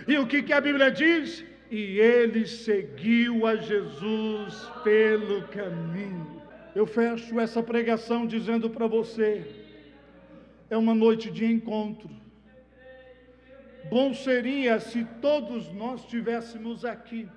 E 0.08 0.18
o 0.18 0.26
que, 0.26 0.42
que 0.42 0.54
a 0.54 0.60
Bíblia 0.60 0.90
diz? 0.90 1.46
E 1.70 2.00
ele 2.00 2.48
seguiu 2.48 3.46
a 3.46 3.56
Jesus 3.58 4.68
pelo 4.84 5.44
caminho. 5.44 6.41
Eu 6.74 6.86
fecho 6.86 7.40
essa 7.40 7.62
pregação 7.62 8.26
dizendo 8.26 8.70
para 8.70 8.88
você 8.88 9.46
é 10.70 10.78
uma 10.78 10.96
noite 10.96 11.30
de 11.30 11.46
encontro. 11.46 12.10
Bom 13.90 14.14
seria 14.14 14.80
se 14.80 15.04
todos 15.22 15.72
nós 15.74 16.02
estivéssemos 16.02 16.86
aqui. 16.86 17.28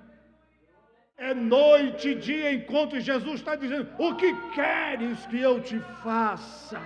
É 1.17 1.33
noite 1.33 2.15
de 2.15 2.55
encontro 2.55 2.97
e 2.97 3.01
Jesus 3.01 3.35
está 3.35 3.55
dizendo: 3.55 3.89
O 3.97 4.15
que 4.15 4.33
queres 4.51 5.25
que 5.27 5.39
eu 5.39 5.61
te 5.61 5.79
faça? 6.03 6.81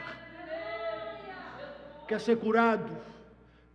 Quer 2.08 2.20
ser 2.20 2.38
curado? 2.38 2.96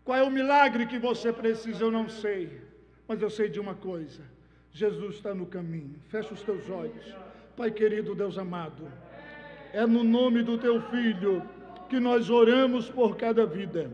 Qual 0.05 0.19
é 0.19 0.23
o 0.23 0.31
milagre 0.31 0.87
que 0.87 0.99
você 0.99 1.33
precisa? 1.33 1.83
Eu 1.83 1.91
não 1.91 2.09
sei, 2.09 2.61
mas 3.07 3.23
eu 3.23 3.31
sei 3.31 3.49
de 3.49 3.61
uma 3.61 3.75
coisa: 3.75 4.23
Jesus 4.73 5.17
está 5.17 5.33
no 5.35 5.47
caminho. 5.47 5.97
Fecha 6.09 6.35
os 6.35 6.43
teus 6.43 6.69
olhos, 6.69 7.15
Pai 7.57 7.71
querido, 7.71 8.17
Deus 8.17 8.37
amado. 8.37 8.89
É 9.73 9.87
no 9.87 10.03
nome 10.03 10.43
do 10.43 10.59
teu 10.59 10.83
filho 10.91 11.41
que 11.89 12.01
nós 12.01 12.29
oramos 12.29 12.91
por 12.91 13.17
cada 13.17 13.47
vida 13.47 13.89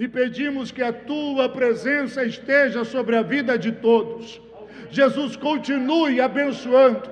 e 0.00 0.08
pedimos 0.08 0.70
que 0.70 0.82
a 0.82 0.90
tua 0.90 1.46
presença 1.46 2.24
esteja 2.24 2.82
sobre 2.82 3.14
a 3.14 3.22
vida 3.22 3.58
de 3.58 3.72
todos. 3.72 4.40
Jesus 4.90 5.36
continue 5.36 6.18
abençoando, 6.18 7.02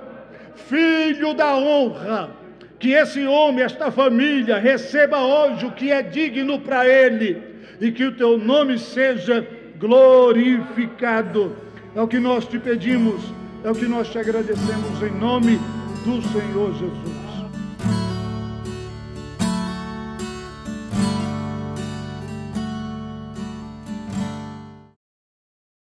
filho 0.54 1.34
da 1.34 1.56
honra, 1.56 2.30
que 2.78 2.92
esse 2.92 3.26
homem, 3.26 3.62
esta 3.62 3.90
família, 3.90 4.56
receba 4.56 5.20
hoje 5.20 5.66
o 5.66 5.72
que 5.72 5.92
é 5.92 6.00
digno 6.00 6.58
para 6.58 6.88
ele 6.88 7.42
e 7.78 7.92
que 7.92 8.06
o 8.06 8.16
teu 8.16 8.38
nome 8.38 8.78
seja 8.78 9.46
glorificado. 9.78 11.54
É 11.94 12.00
o 12.00 12.08
que 12.08 12.18
nós 12.18 12.46
te 12.46 12.58
pedimos, 12.58 13.22
é 13.62 13.70
o 13.70 13.74
que 13.74 13.84
nós 13.84 14.10
te 14.10 14.18
agradecemos 14.18 15.02
em 15.02 15.10
nome 15.10 15.60
do 16.04 16.20
Senhor 16.32 16.72
Jesus. 16.74 17.21